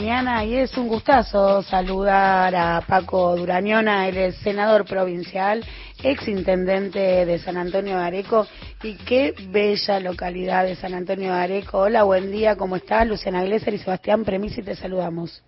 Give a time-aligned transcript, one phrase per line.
[0.00, 5.62] Mañana y es un gustazo saludar a Paco Durañona, el senador provincial,
[6.02, 8.46] ex intendente de San Antonio de Areco
[8.82, 11.80] y qué bella localidad de San Antonio de Areco.
[11.80, 13.06] Hola, buen día, ¿cómo estás?
[13.06, 15.44] Luciana Glesser y Sebastián Premisi te saludamos.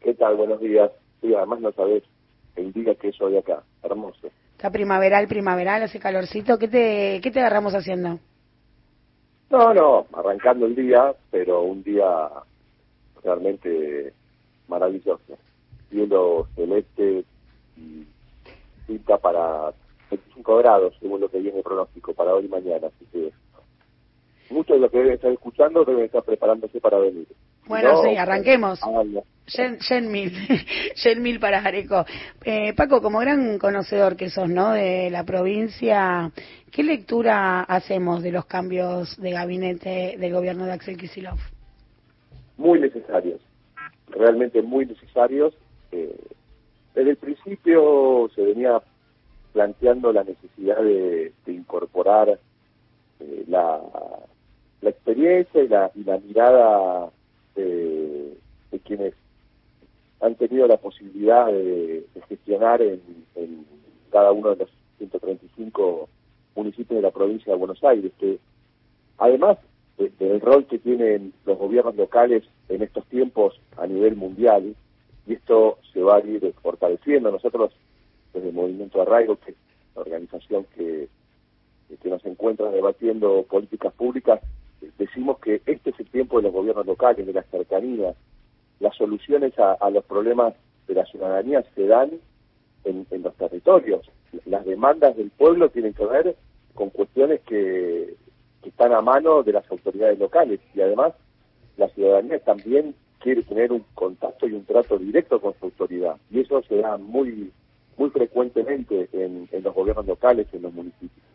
[0.00, 0.34] ¿Qué tal?
[0.34, 0.90] Buenos días.
[1.20, 2.02] Sí, además no sabes
[2.56, 4.30] el día que es hoy acá, hermoso.
[4.56, 6.58] Está primaveral, primaveral, hace calorcito.
[6.58, 8.18] ¿Qué te, qué te agarramos haciendo?
[9.48, 12.04] No, no, arrancando el día, pero un día
[13.22, 14.12] realmente
[14.68, 15.38] maravilloso.
[15.90, 17.24] Cielo celeste
[17.76, 18.06] y
[18.86, 19.72] pinta para
[20.10, 22.88] 25 grados, según lo que viene el pronóstico, para hoy y mañana.
[22.88, 23.32] Así que
[24.50, 27.26] muchos de los que deben estar escuchando deben estar preparándose para venir.
[27.66, 28.80] Bueno, sí, arranquemos.
[29.46, 30.32] Yen, Mil,
[31.04, 32.04] Yen Mil para Areco.
[32.44, 34.72] Eh, Paco, como gran conocedor que sos, ¿no?
[34.72, 36.30] De la provincia,
[36.70, 41.40] ¿qué lectura hacemos de los cambios de gabinete del gobierno de Axel Kicillof?
[42.58, 43.40] Muy necesarios,
[44.08, 45.54] realmente muy necesarios.
[45.92, 46.14] Eh,
[46.94, 48.82] desde el principio se venía
[49.52, 52.38] planteando la necesidad de, incorporar
[53.20, 53.80] eh, la,
[54.80, 57.10] la experiencia y la, y la mirada
[57.54, 58.36] de,
[58.84, 59.12] quienes
[60.20, 63.00] han tenido la posibilidad de, gestionar en,
[64.10, 66.08] cada uno de los 135
[66.56, 68.38] municipios de la provincia de Buenos Aires, que
[69.18, 69.58] además
[69.98, 74.74] del rol que tienen los gobiernos locales en estos tiempos a nivel mundial,
[75.26, 77.30] y esto se va a ir fortaleciendo.
[77.30, 77.72] Nosotros,
[78.32, 79.56] desde el Movimiento Arraigo, que es
[79.94, 81.08] la organización que,
[82.00, 84.40] que nos encuentra debatiendo políticas públicas,
[84.98, 88.14] decimos que este es el tiempo de los gobiernos locales, de la cercanía.
[88.80, 90.54] Las soluciones a, los problemas
[90.86, 92.12] de la ciudadanía se dan
[92.84, 94.08] en, los territorios.
[94.46, 96.36] Las demandas del pueblo tienen que ver
[96.74, 98.14] con cuestiones que,
[98.62, 101.12] están a mano de las autoridades locales y además
[101.76, 106.40] la ciudadanía también quiere tener un contacto y un trato directo con su autoridad y
[106.40, 107.52] eso se da muy
[107.96, 111.26] muy frecuentemente en, en los gobiernos locales, en los municipios.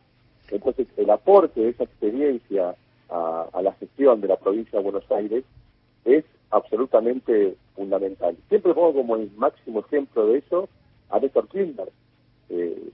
[0.49, 2.75] Entonces, el aporte de esa experiencia
[3.09, 5.43] a, la gestión de la provincia de Buenos Aires
[6.05, 8.35] es absolutamente fundamental.
[8.49, 10.69] Siempre pongo como el máximo ejemplo de eso
[11.09, 11.91] a Néstor Kirchner.
[12.49, 12.89] Eh,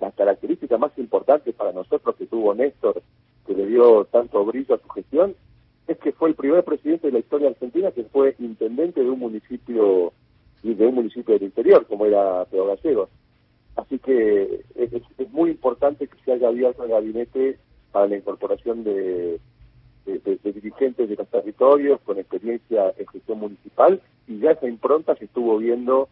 [0.00, 3.02] la característica más importante para nosotros que tuvo Néstor,
[3.50, 5.34] que le dio tanto brillo a su gestión,
[5.88, 9.18] es que fue el primer presidente de la historia argentina que fue intendente de un
[9.18, 10.12] municipio
[10.62, 13.08] de un municipio del interior, como era Pedro Gallegos.
[13.74, 17.58] Así que es, es, muy importante que se haya abierto el gabinete
[17.90, 19.40] para la incorporación de,
[20.04, 25.24] de, dirigentes de los territorios con experiencia en gestión municipal y ya esa impronta se
[25.24, 26.08] estuvo viendo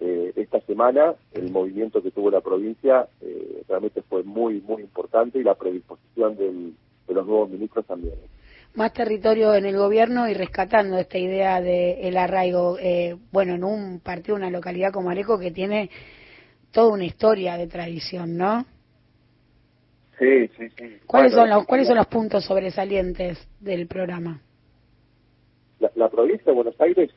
[0.00, 5.38] eh, esta semana, el movimiento que tuvo la provincia eh, realmente fue muy, muy importante
[5.38, 6.74] y la predisposición del,
[7.06, 8.14] de los nuevos ministros también.
[8.74, 13.64] Más territorio en el gobierno y rescatando esta idea del el arraigo, eh, bueno, en
[13.64, 15.90] un partido, una localidad como Areco que tiene
[16.70, 18.64] toda una historia de tradición, ¿no?
[20.18, 20.98] Sí, sí, sí.
[21.06, 24.40] ¿Cuáles, son, los, ¿cuáles son los puntos sobresalientes del programa?
[25.96, 27.10] La, provincia de Buenos Aires,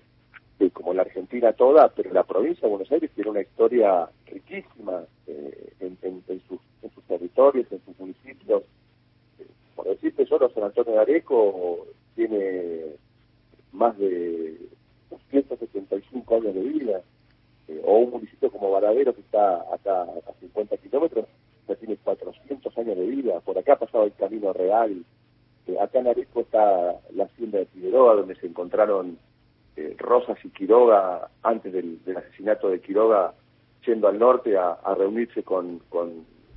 [0.60, 5.04] eh, como la Argentina toda, pero la provincia de Buenos Aires tiene una historia riquísima
[5.28, 6.60] eh, en, sus,
[7.08, 8.64] territorios, en sus municipios.
[9.40, 12.96] Eh, por decirte, solo San Antonio de Areco tiene
[13.72, 14.58] más de
[15.10, 17.02] 275 años de vida,
[17.86, 21.26] o un municipio como Varadero que está acá a 50 kilómetros,
[21.68, 25.04] ya tiene 400 años de vida, por acá ha pasado el camino real,
[25.68, 29.18] eh, acá en Areco está la hacienda de Quiroga, donde se encontraron
[29.84, 33.34] eh, Rosas y Quiroga antes del, asesinato de Quiroga,
[33.86, 35.82] yendo al norte a, reunirse con,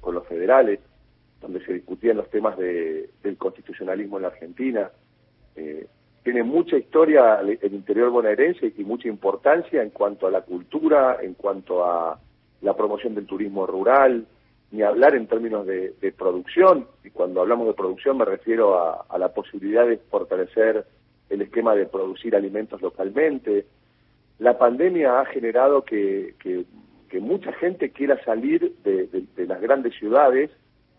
[0.05, 0.81] los federales,
[1.41, 4.91] donde se discutían los temas de, del constitucionalismo en la Argentina.
[5.57, 5.87] Eh,
[6.23, 11.35] tiene mucha historia el interior bonaerense y mucha importancia en cuanto a la cultura, en
[11.35, 12.19] cuanto a
[12.63, 14.27] la promoción del turismo rural,
[14.73, 18.77] ni hablar en términos de, producción, y cuando hablamos de producción me refiero
[19.09, 20.85] a, la posibilidad de fortalecer
[21.31, 23.67] el esquema de producir alimentos localmente.
[24.39, 26.35] La pandemia ha generado que,
[27.21, 30.51] mucha gente quiera salir de, las grandes ciudades,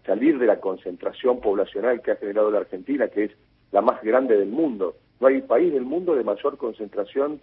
[0.06, 3.31] salir de la concentración poblacional que ha generado la Argentina, que es
[3.71, 4.95] la más grande del mundo.
[5.19, 7.39] No hay país del mundo de mayor concentración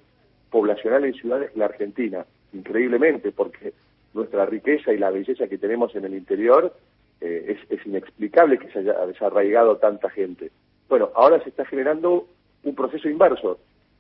[0.51, 3.73] poblacional en ciudades que la Argentina, increíblemente, porque
[4.13, 6.73] nuestra riqueza y la belleza que tenemos en el interior,
[7.21, 10.51] eh, es, inexplicable que se haya desarraigado tanta gente.
[10.89, 12.27] Bueno, ahora se está generando
[12.65, 13.59] un proceso inverso.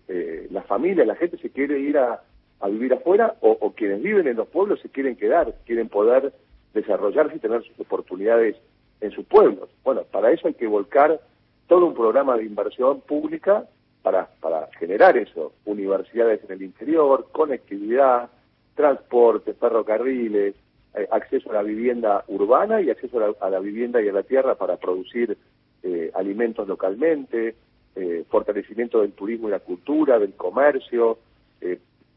[0.08, 2.22] Eh, la familia, la gente se quiere ir a,
[2.66, 6.32] vivir afuera o, quienes viven en los pueblos se quieren quedar, quieren poder
[6.72, 8.56] desarrollarse y tener sus oportunidades
[9.02, 9.69] en sus pueblos.
[9.84, 11.20] Bueno, para eso hay que volcar
[11.66, 13.64] todo un programa de inversión pública
[14.02, 18.31] para, para generar eso, universidades en el interior, conectividad,
[18.75, 20.55] transporte, ferrocarriles,
[20.94, 24.55] eh, acceso a la vivienda urbana y acceso a la, vivienda y a la tierra
[24.55, 25.37] para producir
[25.82, 27.56] eh, alimentos localmente,
[27.96, 31.19] eh, fortalecimiento del turismo y la cultura, del comercio,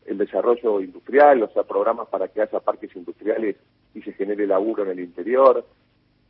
[0.07, 3.57] el desarrollo industrial, o sea, programas para que haya parques industriales
[3.93, 5.65] y se genere laburo en el interior.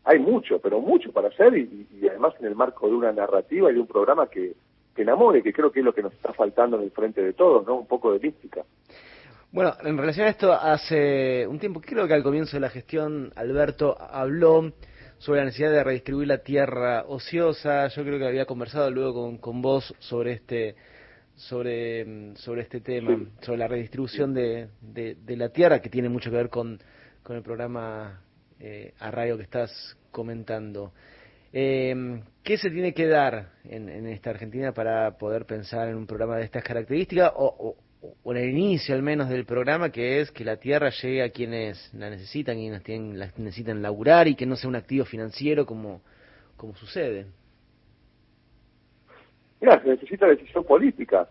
[0.04, 3.76] Hay mucho, pero mucho para hacer y, además en el marco de una narrativa y
[3.76, 4.54] de un programa que,
[4.96, 7.34] que enamore, que creo que es lo que nos está faltando en el frente de
[7.34, 7.76] todos, ¿no?
[7.76, 8.64] Un poco de mística.
[9.52, 13.32] Bueno, en relación a esto, hace un tiempo, creo que al comienzo de la gestión,
[13.36, 14.72] Alberto habló
[15.20, 17.88] sobre la necesidad de redistribuir la tierra ociosa.
[17.88, 20.76] Yo creo que había conversado luego con, con vos sobre este
[21.38, 26.36] sobre, sobre este tema, sobre la redistribución de, de, la tierra, que tiene mucho que
[26.36, 26.80] ver con,
[27.22, 28.22] con el programa
[28.60, 30.94] eh, Arraigo que estás comentando.
[31.54, 36.08] Eh, ¿Qué se tiene que dar en, en, esta Argentina para poder pensar en un
[36.08, 37.32] programa de estas características?
[37.36, 41.24] O, o en el inicio al menos del programa, que es que la tierra llegue
[41.24, 45.06] a quienes la necesitan, quienes tienen, la necesitan laburar y que no sea un activo
[45.06, 46.02] financiero como,
[46.56, 47.26] como sucede.
[49.60, 51.28] Mira, se necesita decisión política,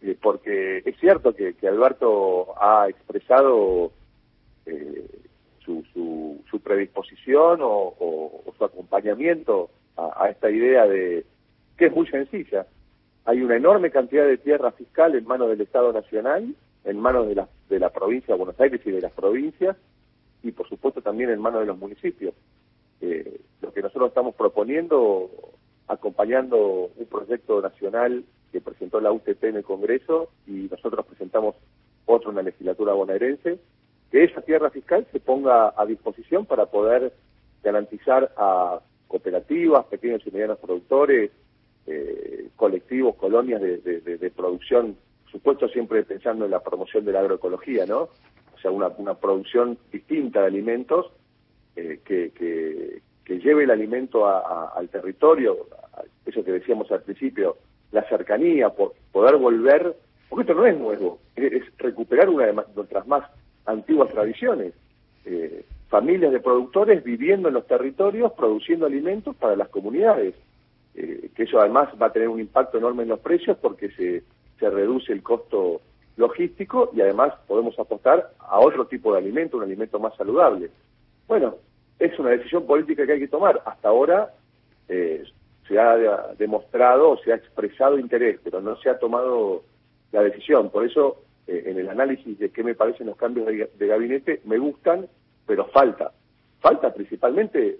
[0.00, 3.92] eh, porque es cierto que, Alberto ha expresado
[4.64, 5.06] eh,
[5.60, 11.26] su, su, su, predisposición o, su acompañamiento a, a esta idea de
[11.76, 12.66] que es muy sencilla,
[13.26, 17.34] hay una enorme cantidad de tierra fiscal en manos del Estado Nacional, en manos de
[17.34, 19.76] la, de la provincia de Buenos Aires y de las provincias,
[20.44, 22.34] y por supuesto también en manos de los municipios.
[23.00, 25.28] Eh, lo que nosotros estamos proponiendo,
[25.88, 31.56] acompañando un proyecto nacional que presentó la UTP en el Congreso y nosotros presentamos
[32.06, 33.58] otro en la legislatura bonaerense,
[34.12, 37.12] que esa tierra fiscal se ponga a disposición para poder
[37.64, 41.32] garantizar a cooperativas, pequeños y medianos productores,
[41.86, 44.96] eh, colectivos, colonias de, de, producción,
[45.30, 48.08] supuesto siempre pensando en la promoción de la agroecología, ¿no?
[48.54, 51.06] O sea, una, producción distinta de alimentos
[51.76, 53.02] eh, que, que,
[53.38, 55.68] lleve el alimento al territorio,
[56.24, 57.58] eso que decíamos al principio,
[57.92, 59.94] la cercanía, por, poder volver,
[60.28, 63.30] porque esto no es nuevo, es, recuperar una de nuestras más
[63.66, 64.72] antiguas tradiciones.
[65.24, 70.34] Eh, familias de productores viviendo en los territorios, produciendo alimentos para las comunidades.
[70.98, 74.22] Eh, que eso además va a tener un impacto enorme en los precios porque se,
[74.58, 75.82] se reduce el costo
[76.16, 80.70] logístico y además podemos apostar a otro tipo de alimento, un alimento más saludable.
[81.28, 81.56] Bueno,
[81.98, 83.60] es una decisión política que hay que tomar.
[83.66, 84.32] Hasta ahora
[84.88, 85.22] eh,
[85.68, 89.64] se ha demostrado, se ha expresado interés, pero no se ha tomado
[90.12, 90.70] la decisión.
[90.70, 94.56] Por eso, eh, en el análisis de qué me parecen los cambios de, gabinete, me
[94.56, 95.06] gustan,
[95.46, 96.12] pero falta.
[96.60, 97.78] Falta principalmente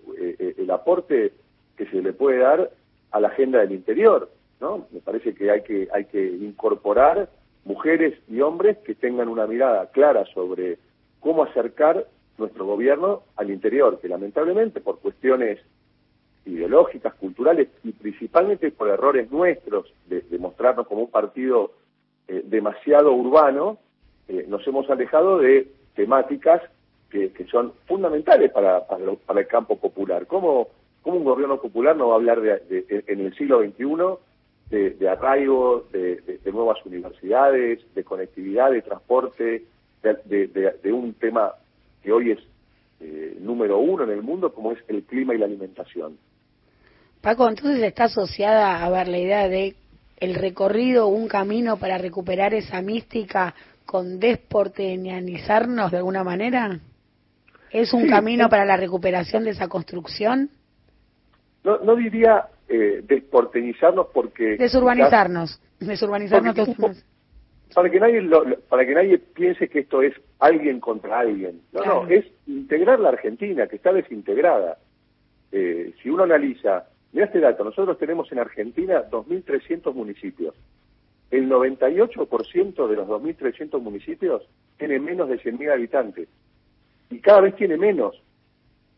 [0.58, 1.32] el aporte
[1.76, 2.70] que se le puede dar
[3.10, 4.30] a la agenda del interior,
[4.60, 4.86] ¿no?
[4.90, 7.28] Me parece que hay que, hay que incorporar
[7.64, 10.78] mujeres y hombres que tengan una mirada clara sobre
[11.20, 12.06] cómo acercar
[12.38, 15.58] nuestro gobierno al interior, que lamentablemente por cuestiones
[16.44, 21.72] ideológicas, culturales y principalmente por errores nuestros de, mostrarnos como un partido
[22.28, 23.78] eh, demasiado urbano,
[24.28, 26.62] eh, nos hemos alejado de temáticas
[27.10, 30.26] que, son fundamentales para, para, para el campo popular.
[30.26, 30.68] ¿Cómo
[31.06, 35.86] ¿Cómo un gobierno popular no va a hablar de, en el siglo XXI de, arraigo,
[35.92, 39.62] de, nuevas universidades, de conectividad, de transporte,
[40.02, 41.52] de, un tema
[42.02, 42.40] que hoy es
[42.98, 46.18] eh, número uno en el mundo, como es el clima y la alimentación?
[47.20, 49.76] Paco, entonces está asociada a ver la idea de
[50.16, 56.80] el recorrido, un camino para recuperar esa mística con desportenianizarnos de alguna manera?
[57.70, 60.50] ¿Es un camino para la recuperación de esa construcción?
[61.66, 64.56] No, no diría eh, desportenizarnos porque...
[64.56, 66.54] Desurbanizarnos, desurbanizarnos
[67.74, 68.22] Para que, nadie
[68.70, 71.60] para que nadie piense que esto es alguien contra alguien.
[71.72, 74.78] No, no, es integrar la Argentina, que está desintegrada.
[75.50, 80.54] Eh, si uno analiza, mira este dato, nosotros tenemos en Argentina 2.300 municipios.
[81.30, 86.28] El 98% de los 2.300 municipios tiene menos de 100.000 habitantes.
[87.10, 88.22] Y cada vez tiene menos.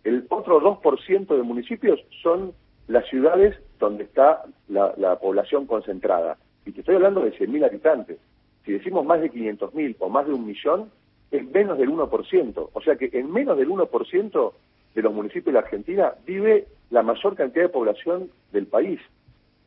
[0.08, 2.54] El otro 2% de municipios son
[2.86, 6.38] las ciudades donde está la, población concentrada.
[6.64, 8.16] Y te estoy hablando de 100.000 habitantes.
[8.64, 10.90] Si decimos más de 500.000 o más de un millón,
[11.30, 12.70] es menos del 1%.
[12.72, 14.52] O sea que en menos del 1%
[14.94, 19.00] de los municipios de la Argentina vive la mayor cantidad de población del país.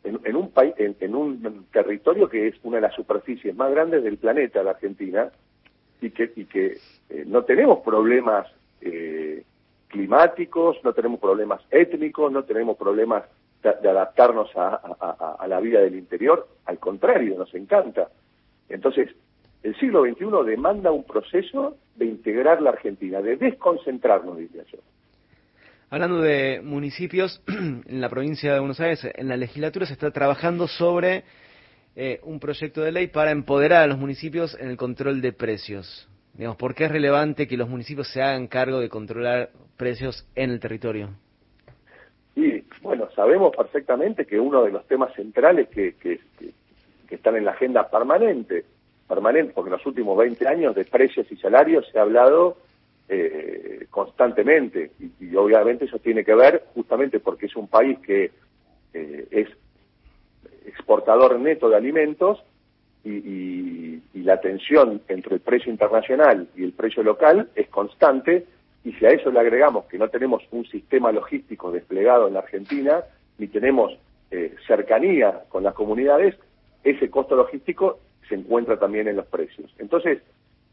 [0.03, 4.17] En, un, país, en, un territorio que es una de las superficies más grandes del
[4.17, 5.29] planeta, la Argentina,
[6.01, 6.79] y que, y que
[7.11, 8.47] eh, no tenemos problemas
[8.81, 9.43] eh,
[10.01, 13.23] climáticos, no tenemos problemas étnicos, no tenemos problemas
[13.61, 18.09] de, adaptarnos a, la vida del interior, al contrario, nos encanta.
[18.67, 19.09] Entonces,
[19.61, 24.79] el siglo XXI demanda un proceso de integrar la Argentina, de desconcentrarnos, diría yo.
[25.91, 30.67] Hablando de municipios, en la provincia de Buenos Aires, en la legislatura se está trabajando
[30.67, 31.25] sobre
[31.95, 36.09] eh, un proyecto de ley para empoderar a los municipios en el control de precios.
[36.33, 40.51] Digamos, ¿por qué es relevante que los municipios se hagan cargo de controlar precios en
[40.51, 41.09] el territorio?
[42.35, 46.19] Y bueno, sabemos perfectamente que uno de los temas centrales que, que,
[47.09, 48.63] están en la agenda permanente,
[49.05, 52.55] permanente, porque en los últimos 20 años de precios y salarios se ha hablado
[53.09, 58.31] eh, constantemente y, obviamente eso tiene que ver justamente porque es un país que
[58.93, 59.49] eh, es
[60.65, 62.41] exportador neto de alimentos
[63.03, 68.45] y, y, la tensión entre el precio internacional y el precio local es constante
[68.83, 72.41] y si a eso le agregamos que no tenemos un sistema logístico desplegado en la
[72.41, 73.03] Argentina,
[73.37, 73.97] ni tenemos
[74.29, 76.35] eh, cercanía con las comunidades,
[76.83, 79.73] ese costo logístico se encuentra también en los precios.
[79.77, 80.21] Entonces,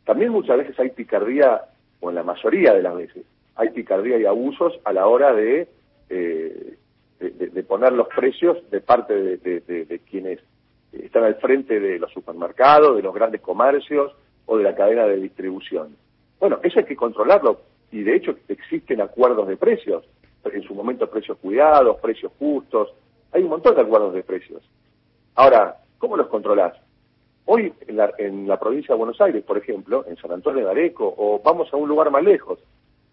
[0.05, 1.63] también muchas veces hay picardía,
[2.01, 3.25] o en la mayoría de las veces,
[3.57, 5.69] hay picardía y abusos a la hora de,
[6.09, 6.77] eh,
[7.19, 10.39] de, poner los precios de parte de quienes
[10.93, 14.13] están al frente de los supermercados, de los grandes comercios
[14.47, 15.97] o de la cadena de distribución.
[16.41, 20.05] Bueno, eso hay que controlarlo y de hecho existen acuerdos de precios,
[20.45, 22.93] en su momento precios cuidados, precios justos,
[23.33, 24.63] hay un montón de acuerdos de precios.
[25.35, 26.75] Ahora, ¿cómo los controlás?
[27.45, 30.71] Hoy en la, en la provincia de Buenos Aires, por ejemplo, en San Antonio de
[30.71, 32.59] Areco, o vamos a un lugar más lejos,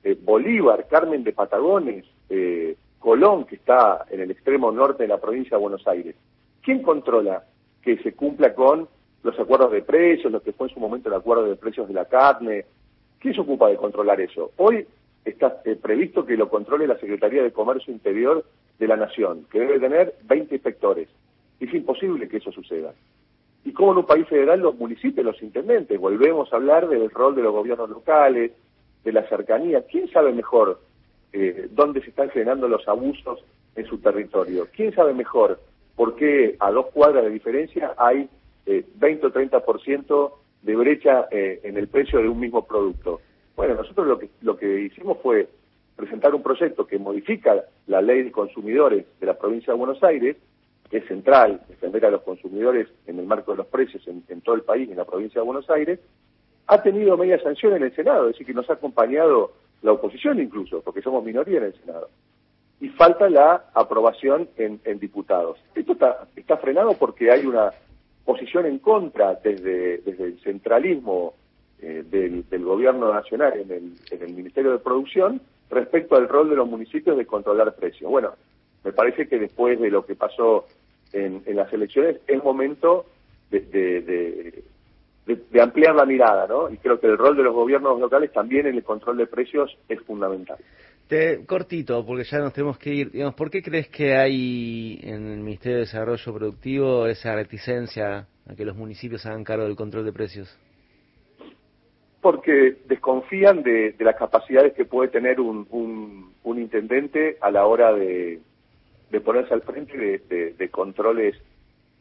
[0.04, 5.20] eh, Bolívar, Carmen de Patagones, eh, Colón, que está en el extremo norte de la
[5.20, 6.16] provincia de Buenos Aires.
[6.62, 7.44] ¿Quién controla
[7.86, 8.90] que se cumpla con
[9.24, 11.94] los acuerdos de precios, lo que fue en su momento el acuerdo de precios de
[11.94, 12.66] la carne,
[13.26, 14.52] ¿Quién se ocupa de controlar eso?
[14.58, 14.86] Hoy
[15.24, 18.46] está eh, previsto que lo controle la Secretaría de Comercio Interior
[18.78, 21.10] de la Nación, que debe tener 20 inspectores.
[21.60, 22.94] Es imposible que eso suceda.
[23.64, 27.34] Y como en un país federal los municipios, los intendentes, volvemos a hablar del rol
[27.34, 28.52] de los gobiernos locales,
[29.04, 29.84] de la cercanía.
[29.88, 30.80] ¿Quién sabe mejor
[31.34, 33.44] eh, dónde se están generando los abusos
[33.76, 34.68] en su territorio?
[34.72, 35.60] ¿Quién sabe mejor
[35.96, 38.30] por qué a dos cuadras de diferencia hay
[38.66, 40.32] eh, 20 o 30%
[40.64, 43.22] de brecha eh, en el precio de un mismo producto.
[43.56, 45.48] Bueno, nosotros lo que, lo que hicimos fue
[45.96, 50.36] presentar un proyecto que modifica la ley de consumidores de la provincia de Buenos Aires,
[50.90, 54.56] que es central, defender a los consumidores en el marco de los precios en, todo
[54.56, 56.00] el país, en la provincia de Buenos Aires,
[56.68, 60.40] ha tenido media sanción en el Senado, es decir, que nos ha acompañado la oposición
[60.40, 62.10] incluso, porque somos minoría en el Senado.
[62.82, 65.58] Y falta la aprobación en, diputados.
[65.74, 67.72] Esto está, frenado porque hay una
[68.26, 71.34] posición en contra desde, desde el centralismo
[71.80, 76.56] eh, del, gobierno nacional en el, en el Ministerio de Producción respecto al rol de
[76.56, 78.10] los municipios de controlar precios.
[78.12, 78.34] Bueno,
[78.84, 80.66] me parece que después de lo que pasó
[81.14, 83.06] en, en las elecciones es momento
[83.50, 84.62] de,
[85.26, 86.70] de, ampliar la mirada, ¿no?
[86.70, 89.76] Y creo que el rol de los gobiernos locales también en el control de precios
[89.90, 90.58] es fundamental.
[91.08, 93.12] Te, cortito, porque ya nos tenemos que ir.
[93.12, 98.56] Digamos, ¿Por qué crees que hay en el Ministerio de Desarrollo Productivo esa reticencia a
[98.56, 100.58] que los municipios hagan cargo del control de precios?
[102.22, 105.68] Porque desconfían de, las capacidades que puede tener un,
[106.44, 108.40] un, intendente a la hora de,
[109.24, 109.96] ponerse al frente
[110.28, 111.36] de, controles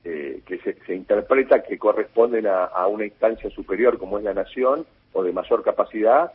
[0.04, 5.23] eh, que se, interpreta que corresponden a una instancia superior como es la nación o
[5.23, 6.32] de mayor capacidad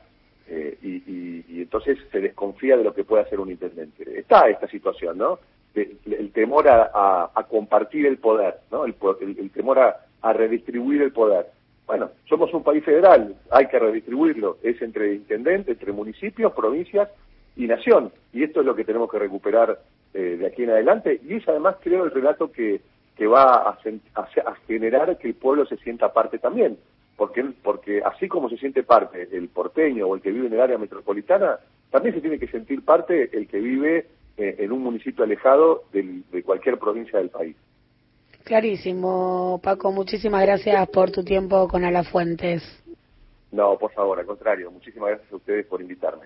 [0.50, 4.20] eh, y, entonces se desconfía de lo que puede hacer un intendente.
[4.20, 5.40] Está esta situación, ¿no?
[5.76, 8.86] el temor a, compartir el poder, ¿no?
[8.86, 8.96] El,
[9.52, 11.46] temor a, redistribuir el poder.
[11.86, 14.58] Bueno, somos un país federal, hay que redistribuirlo.
[14.64, 17.10] Es entre intendentes, entre municipios, provincias
[17.56, 18.12] y nación.
[18.34, 19.80] Y esto es lo que tenemos que recuperar
[20.14, 21.22] eh, de aquí en adelante.
[21.24, 22.82] Y es además, creo, el relato que,
[23.16, 26.78] que va a generar que el pueblo se sienta parte también
[27.20, 30.62] porque, porque así como se siente parte el porteño o el que vive en el
[30.62, 31.60] área metropolitana,
[31.92, 34.08] también se tiene que sentir parte el que vive
[34.38, 37.56] eh, en un municipio alejado de cualquier provincia del país.
[38.46, 42.64] Clarísimo, Paco, muchísimas gracias por tu tiempo con Alafuentes.
[43.52, 46.18] No, por favor, al contrario, muchísimas gracias a ustedes por invitarme.